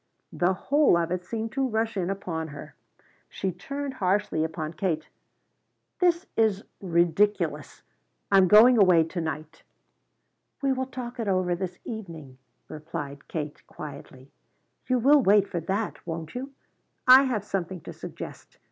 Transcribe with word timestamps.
The 0.33 0.53
whole 0.55 0.97
of 0.97 1.11
it 1.11 1.23
seemed 1.23 1.51
to 1.51 1.67
rush 1.67 1.95
in 1.95 2.09
upon 2.09 2.47
her. 2.47 2.73
She 3.29 3.51
turned 3.51 3.93
harshly 3.93 4.43
upon 4.43 4.73
Katie. 4.73 5.05
"This 5.99 6.25
is 6.35 6.63
ridiculous! 6.81 7.83
I'm 8.31 8.47
going 8.47 8.79
away 8.79 9.03
to 9.03 9.21
night!" 9.21 9.61
"We 10.59 10.73
will 10.73 10.87
talk 10.87 11.19
it 11.19 11.27
over 11.27 11.53
this 11.53 11.77
evening," 11.85 12.39
replied 12.67 13.27
Kate 13.27 13.61
quietly. 13.67 14.31
"You 14.87 14.97
will 14.97 15.21
wait 15.21 15.47
for 15.47 15.59
that, 15.59 16.03
won't 16.07 16.33
you? 16.33 16.51
I 17.07 17.21
have 17.25 17.43
something 17.43 17.79
to 17.81 17.93
suggest. 17.93 18.57